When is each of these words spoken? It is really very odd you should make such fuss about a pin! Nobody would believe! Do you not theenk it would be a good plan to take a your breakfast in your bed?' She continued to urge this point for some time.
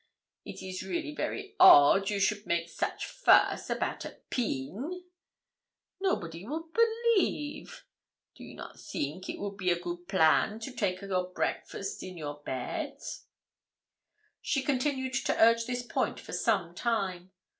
It 0.45 0.63
is 0.63 0.81
really 0.81 1.13
very 1.13 1.55
odd 1.59 2.09
you 2.09 2.19
should 2.19 2.47
make 2.47 2.69
such 2.71 3.05
fuss 3.05 3.69
about 3.69 4.03
a 4.03 4.17
pin! 4.31 5.03
Nobody 5.99 6.43
would 6.43 6.73
believe! 6.73 7.85
Do 8.33 8.43
you 8.43 8.55
not 8.55 8.77
theenk 8.77 9.29
it 9.29 9.39
would 9.39 9.57
be 9.57 9.69
a 9.71 9.79
good 9.79 10.07
plan 10.07 10.59
to 10.61 10.71
take 10.73 11.03
a 11.03 11.05
your 11.07 11.31
breakfast 11.31 12.01
in 12.01 12.17
your 12.17 12.39
bed?' 12.41 12.97
She 14.41 14.63
continued 14.63 15.13
to 15.27 15.39
urge 15.39 15.67
this 15.67 15.83
point 15.83 16.19
for 16.19 16.33
some 16.33 16.73
time. 16.73 17.29